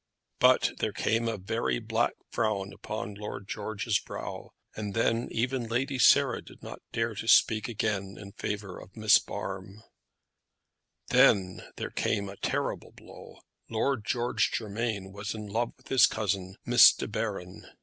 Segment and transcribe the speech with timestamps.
[0.39, 5.99] But there came a very black frown upon Lord George's brow, and then even Lady
[5.99, 9.83] Sarah did not dare to speak again in favour of Miss Barm.
[11.09, 13.41] Then there came a terrible blow.
[13.69, 17.67] Lord George Germain was in love with his cousin, Miss De Baron!